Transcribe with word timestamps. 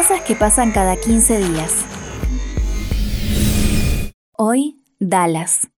Cosas 0.00 0.22
que 0.22 0.34
pasan 0.34 0.72
cada 0.72 0.96
15 0.96 1.40
días. 1.40 1.84
Hoy, 4.32 4.76
Dallas. 4.98 5.69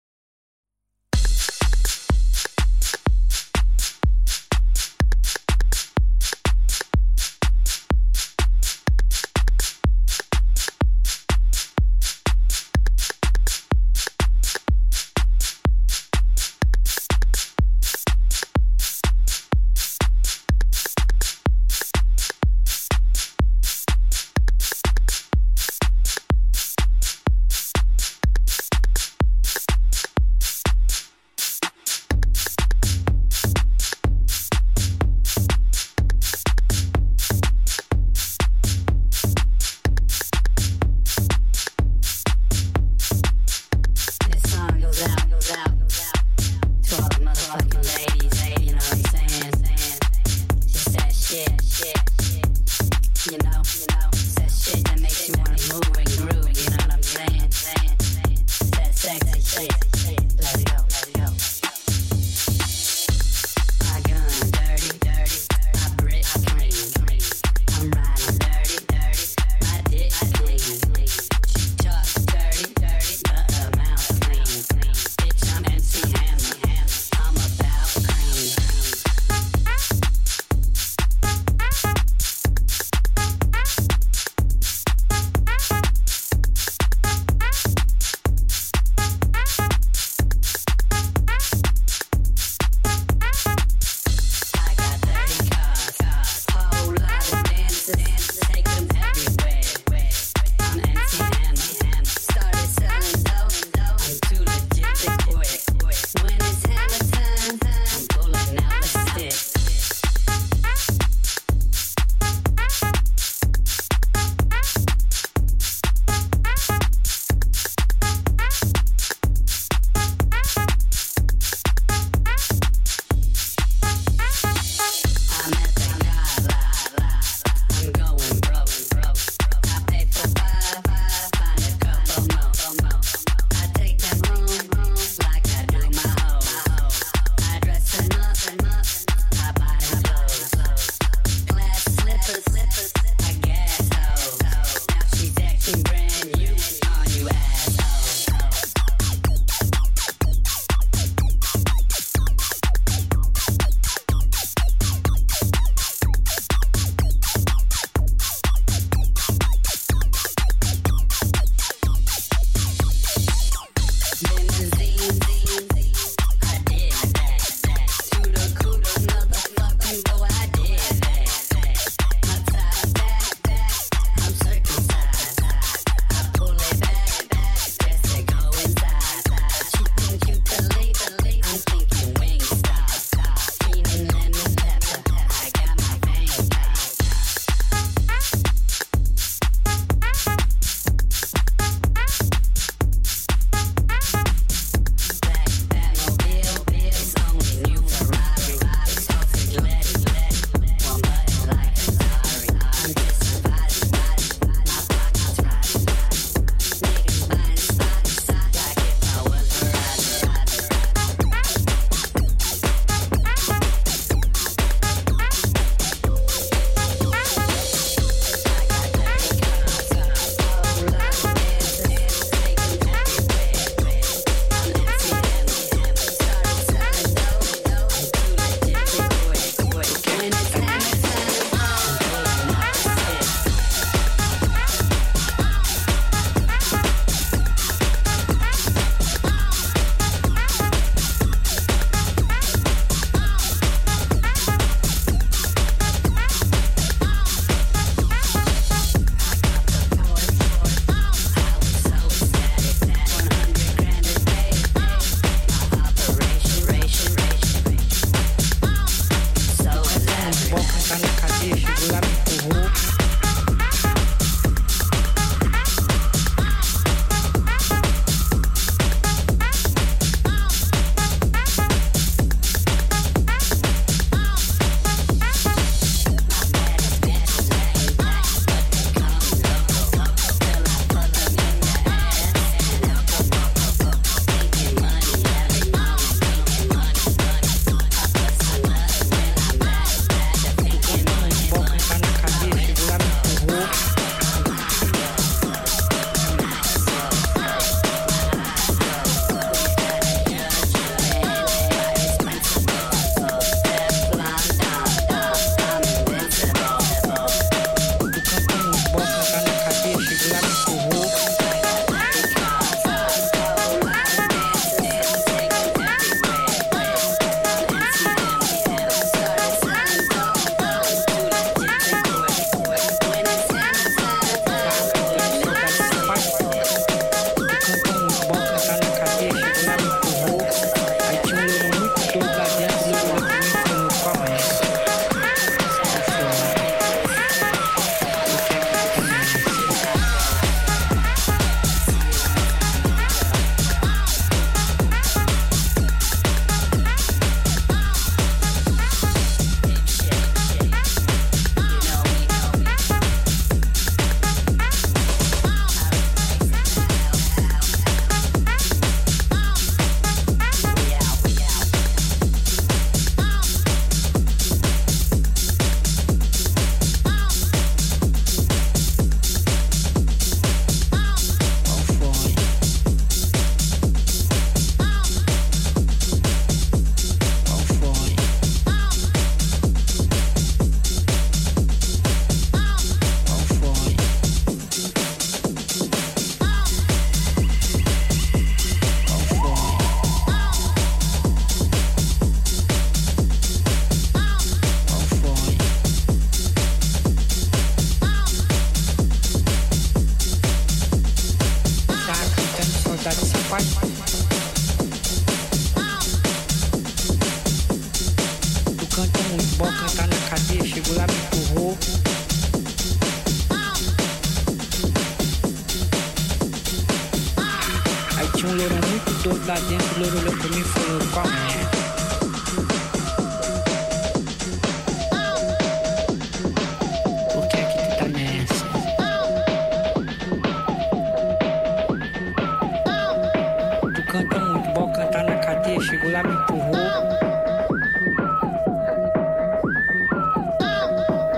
canta 434.12 434.38
muito, 434.38 434.70
bom 434.73 434.93
cantar 434.93 435.25
na 435.25 435.37
cadeia, 435.38 435.81
chegou 435.81 436.11
lá, 436.11 436.23
me 436.23 436.35
empurrou. 436.35 436.75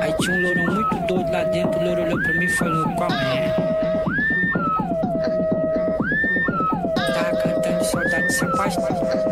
Aí 0.01 0.13
tinha 0.15 0.37
um 0.37 0.43
lourão 0.43 0.75
muito 0.75 1.07
doido 1.07 1.31
lá 1.31 1.45
dentro, 1.45 1.79
o 1.79 1.85
louro 1.85 2.03
olhou 2.03 2.21
pra 2.21 2.33
mim 2.33 2.45
e 2.45 2.49
falou, 2.49 2.85
qual 2.97 3.13
é? 3.13 3.55
Tava 6.97 7.37
cantando 7.37 7.85
saudade, 7.85 8.33
se 8.33 8.45
apaixonou. 8.45 9.24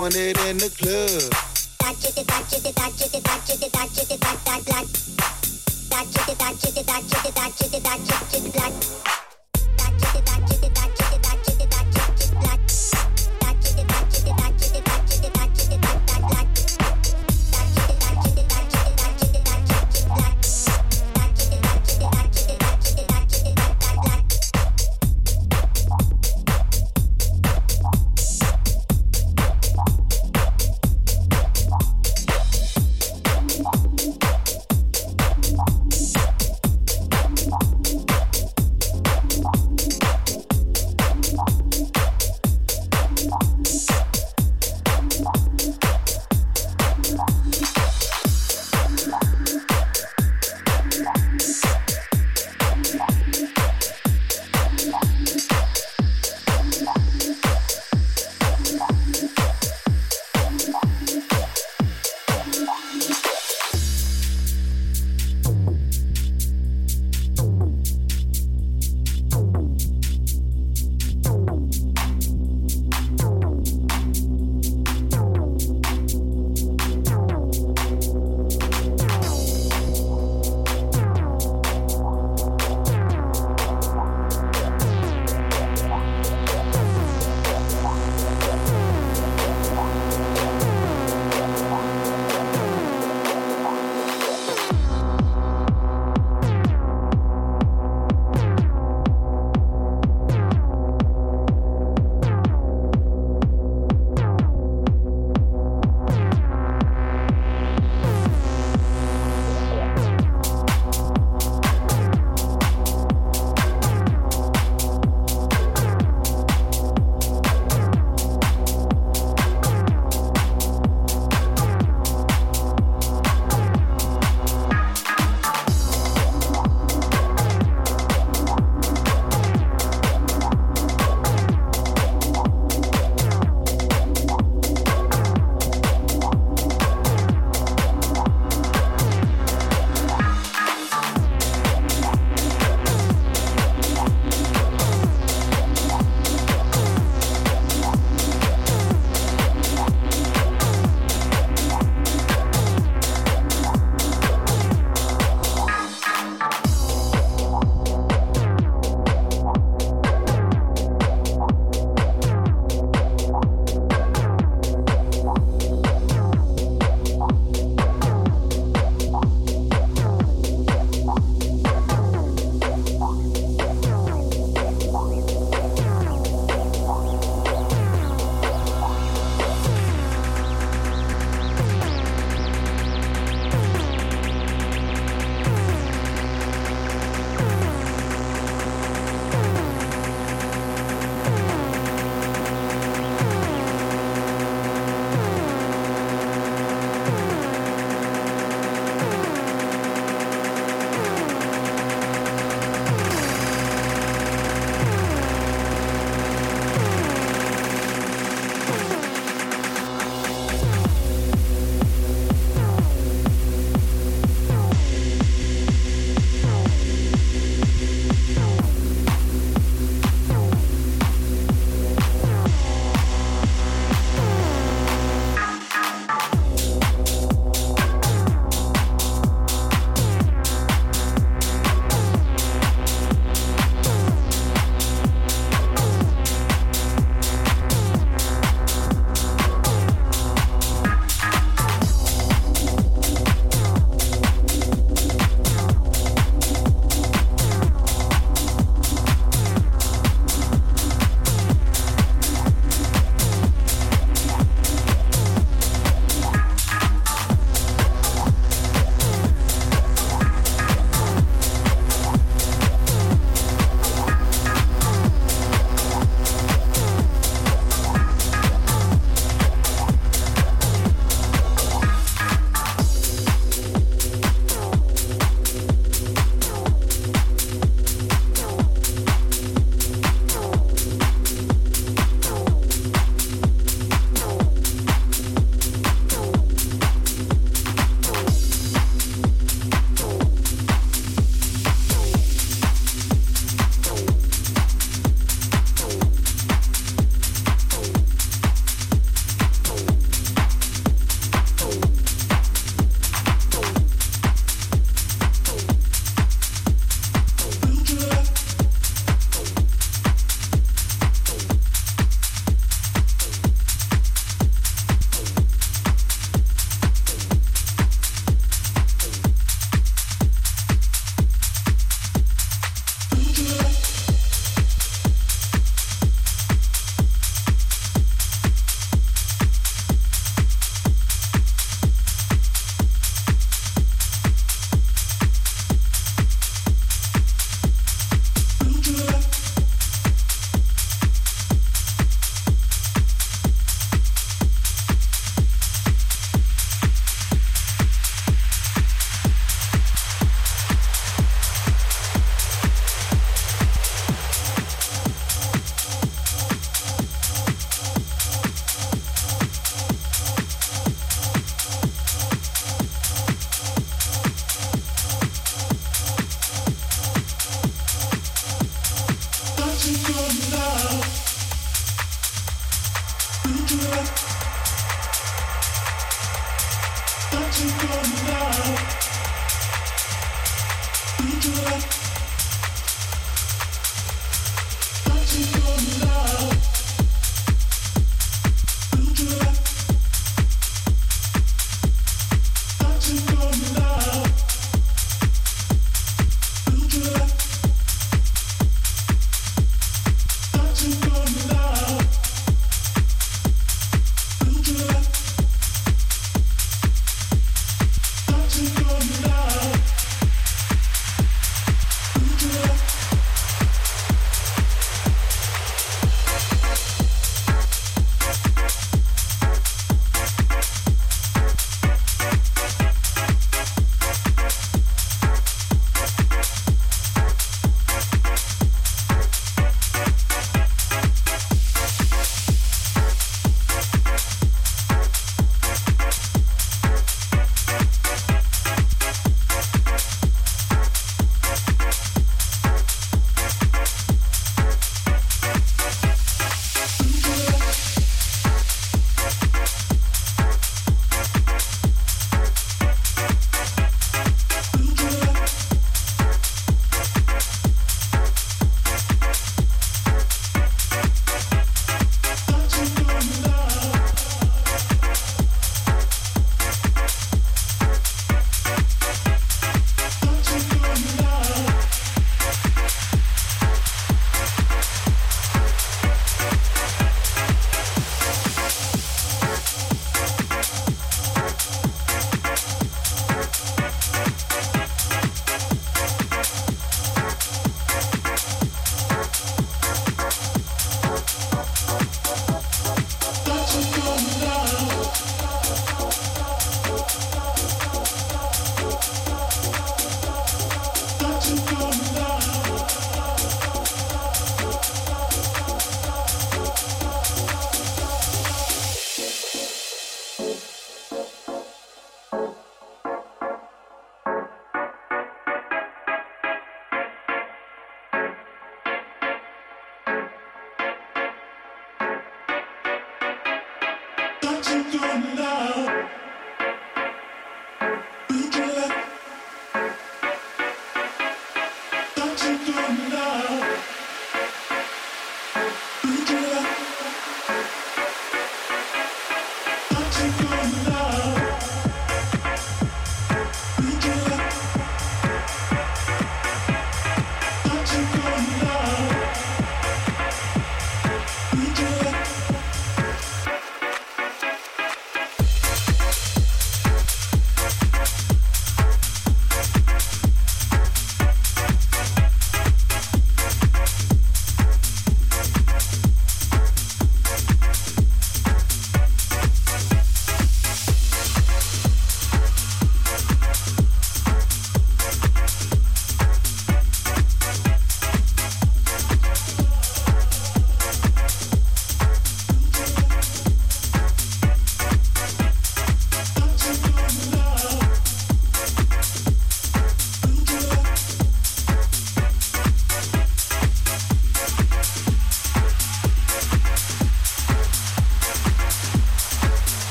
doing 0.00 0.30
it 0.30 0.38
in 0.48 0.56
the 0.56 0.70
club. 0.70 1.30
Dot 1.78 1.94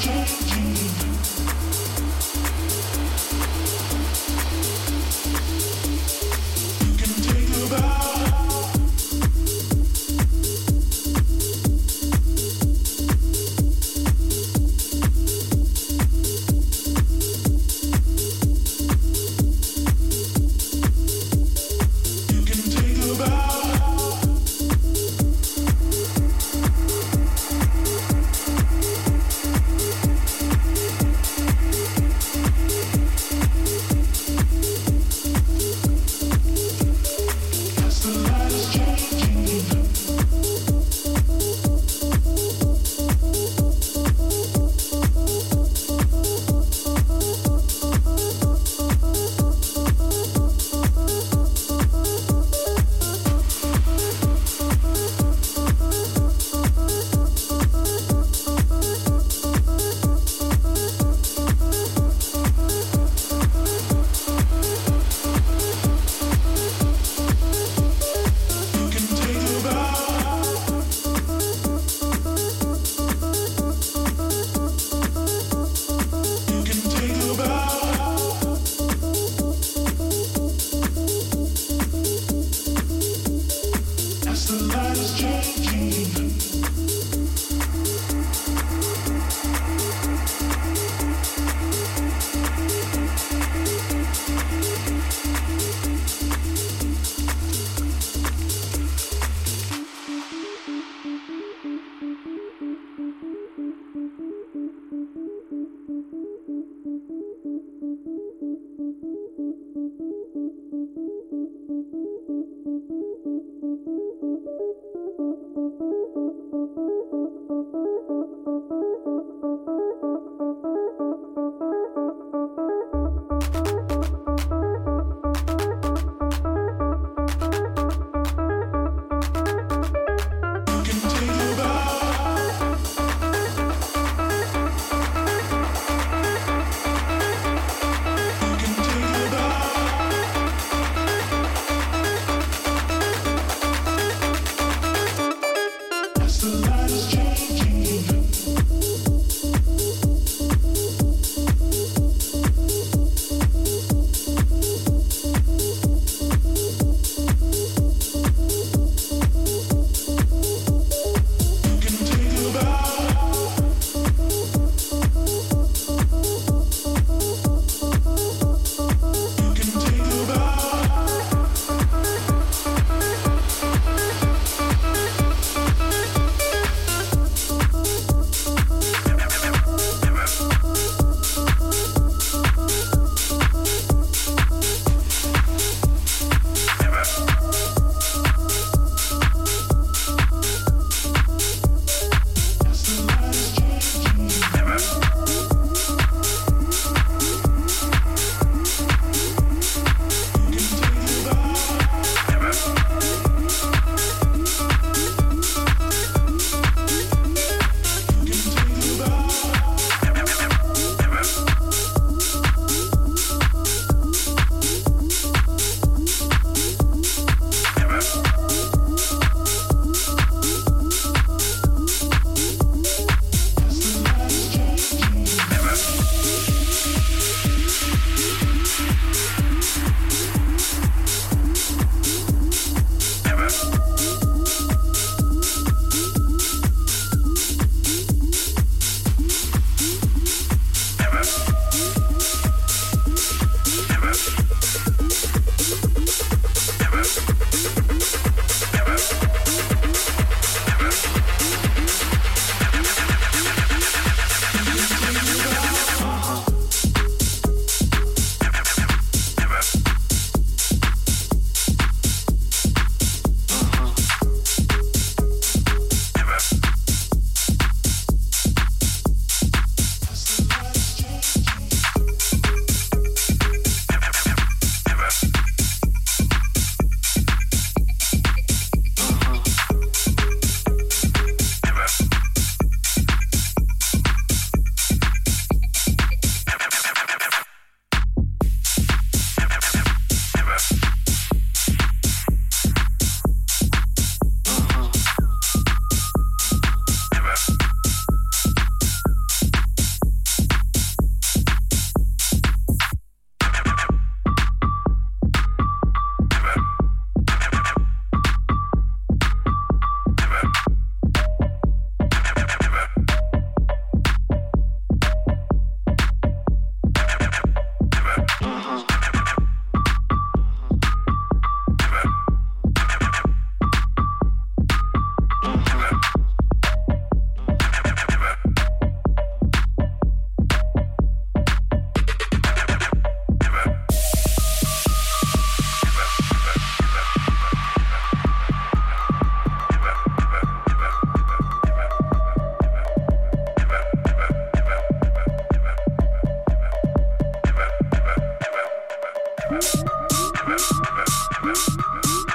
Just 0.00 0.48
to 0.50 0.60
you. 0.60 1.07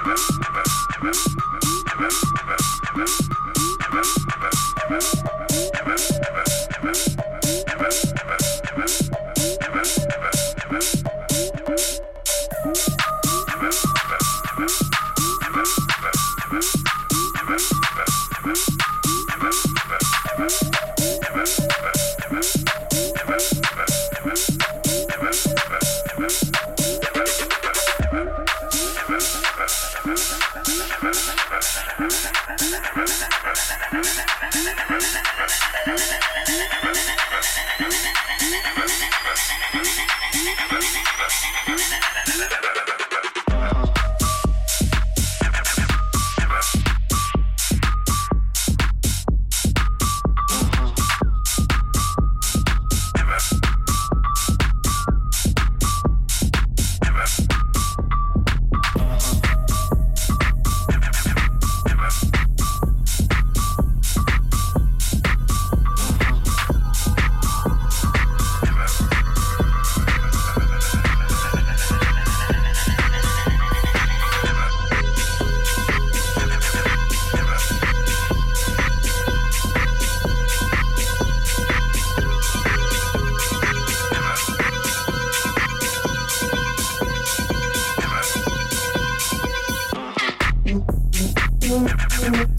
twist, 0.03 0.41
twist, 0.41 0.89
twist. 0.99 1.42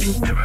Never. 0.05 0.45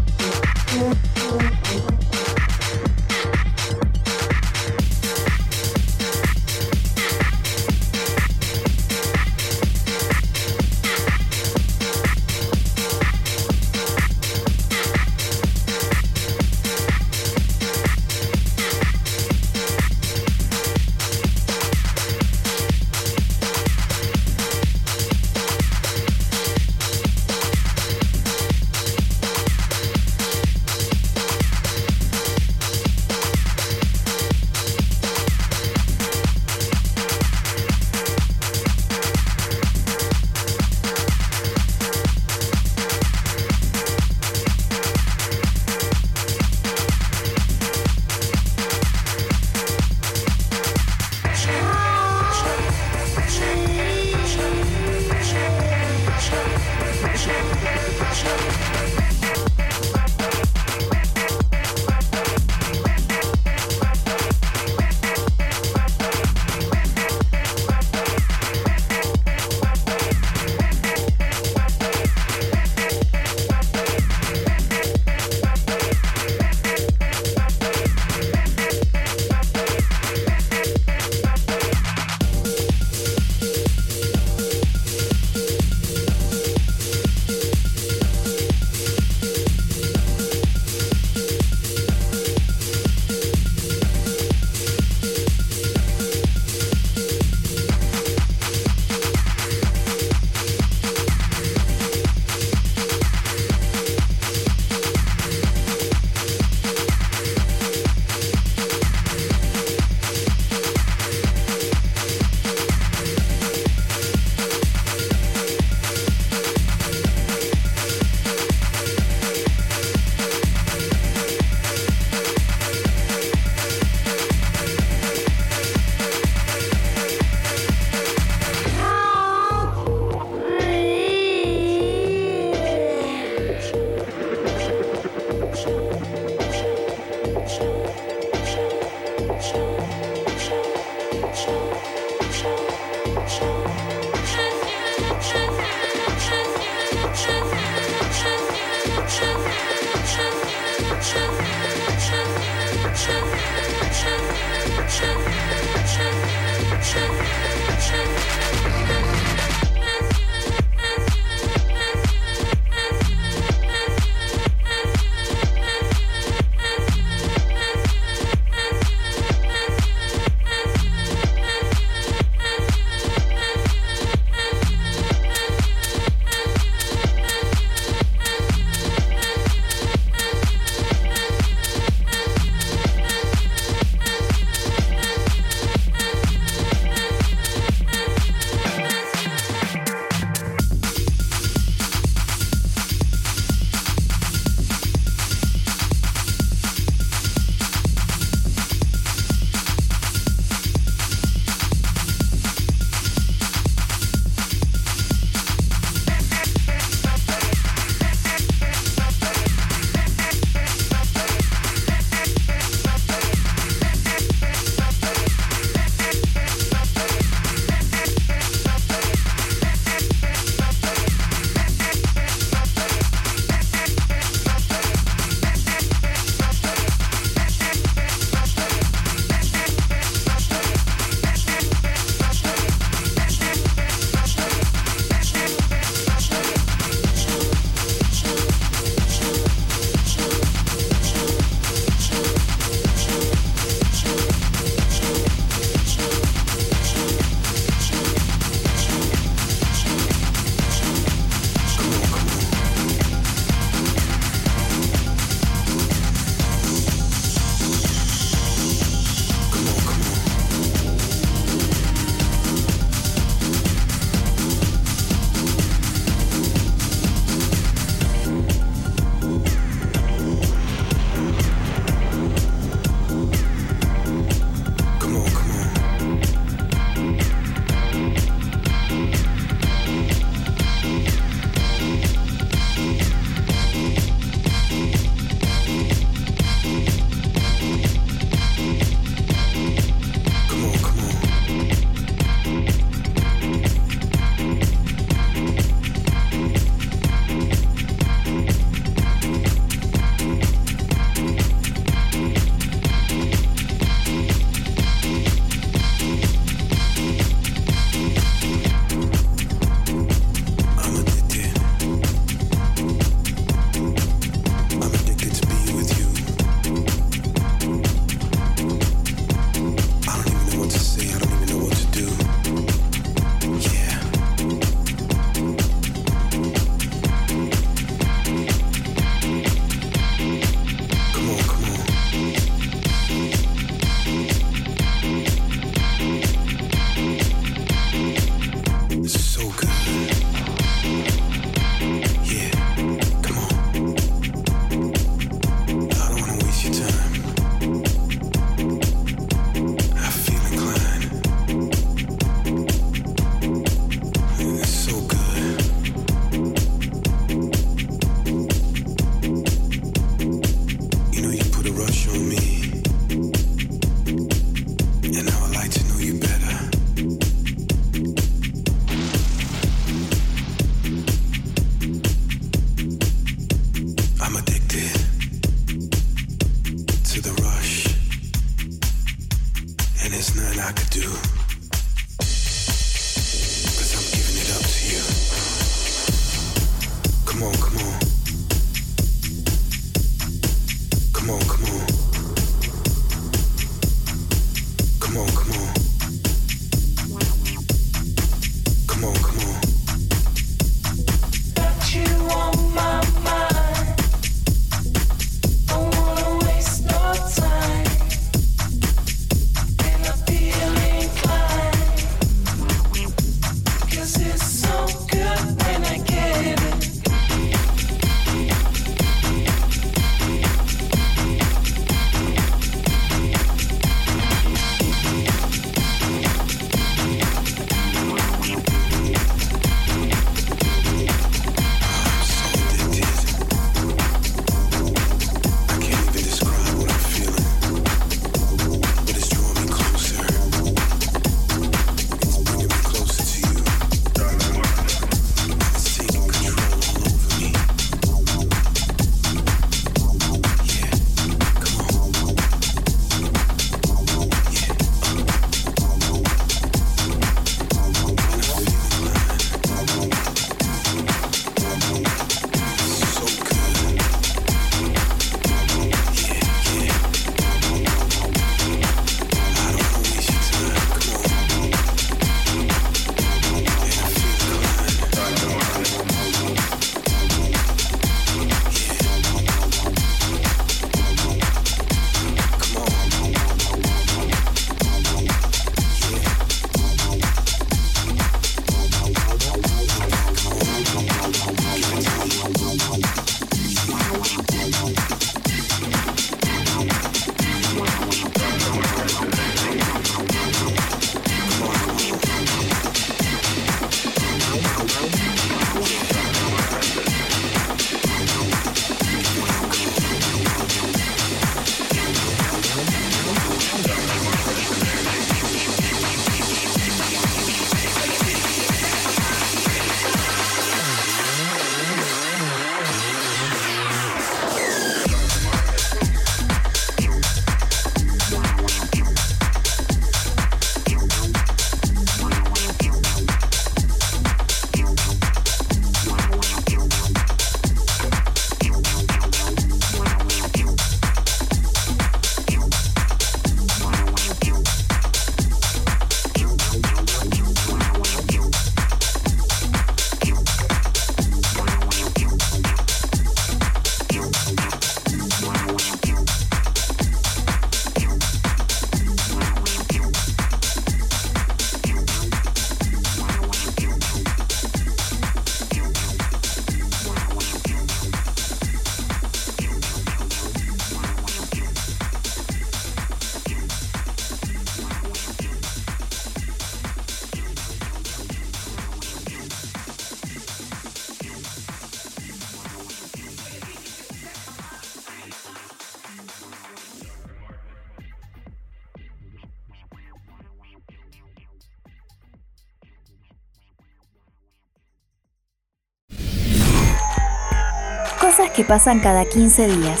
pasan 598.66 599.00
cada 599.00 599.24
15 599.24 599.68
días. 599.68 600.00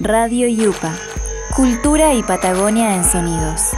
Radio 0.00 0.48
Yupa. 0.48 0.94
Cultura 1.54 2.14
y 2.14 2.22
Patagonia 2.22 2.94
en 2.94 3.04
sonidos. 3.04 3.72